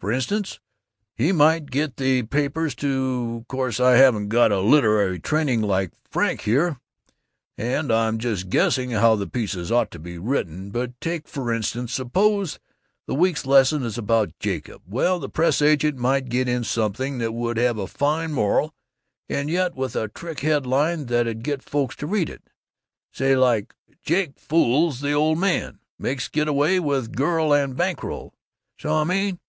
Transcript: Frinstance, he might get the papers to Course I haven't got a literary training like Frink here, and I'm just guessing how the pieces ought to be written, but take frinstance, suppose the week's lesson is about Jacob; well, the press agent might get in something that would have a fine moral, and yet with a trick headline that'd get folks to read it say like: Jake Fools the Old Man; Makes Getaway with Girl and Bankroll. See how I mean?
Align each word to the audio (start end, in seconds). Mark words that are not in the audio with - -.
Frinstance, 0.00 0.60
he 1.16 1.32
might 1.32 1.72
get 1.72 1.96
the 1.96 2.22
papers 2.22 2.76
to 2.76 3.44
Course 3.48 3.80
I 3.80 3.96
haven't 3.96 4.28
got 4.28 4.52
a 4.52 4.60
literary 4.60 5.18
training 5.18 5.60
like 5.60 5.90
Frink 6.08 6.42
here, 6.42 6.78
and 7.58 7.90
I'm 7.92 8.18
just 8.18 8.48
guessing 8.48 8.92
how 8.92 9.16
the 9.16 9.26
pieces 9.26 9.72
ought 9.72 9.90
to 9.90 9.98
be 9.98 10.16
written, 10.16 10.70
but 10.70 10.98
take 11.00 11.26
frinstance, 11.26 11.92
suppose 11.94 12.60
the 13.08 13.14
week's 13.16 13.44
lesson 13.44 13.82
is 13.82 13.98
about 13.98 14.38
Jacob; 14.38 14.82
well, 14.86 15.18
the 15.18 15.28
press 15.28 15.60
agent 15.60 15.96
might 15.98 16.28
get 16.28 16.46
in 16.48 16.62
something 16.62 17.18
that 17.18 17.32
would 17.32 17.56
have 17.56 17.76
a 17.76 17.88
fine 17.88 18.32
moral, 18.32 18.76
and 19.28 19.50
yet 19.50 19.74
with 19.74 19.96
a 19.96 20.06
trick 20.06 20.40
headline 20.40 21.06
that'd 21.06 21.42
get 21.42 21.60
folks 21.60 21.96
to 21.96 22.06
read 22.06 22.30
it 22.30 22.44
say 23.10 23.34
like: 23.36 23.74
Jake 24.04 24.38
Fools 24.38 25.00
the 25.00 25.10
Old 25.12 25.38
Man; 25.40 25.80
Makes 25.98 26.28
Getaway 26.28 26.78
with 26.78 27.16
Girl 27.16 27.52
and 27.52 27.76
Bankroll. 27.76 28.32
See 28.80 28.86
how 28.86 28.94
I 28.98 29.04
mean? 29.04 29.40